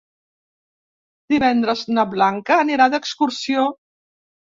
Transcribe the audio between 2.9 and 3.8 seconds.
d'excursió.